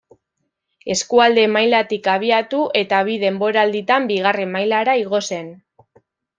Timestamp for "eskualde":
0.93-1.43